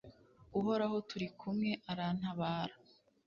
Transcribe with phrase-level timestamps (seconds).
[0.59, 2.73] uhoraho turi kumwe, arantabara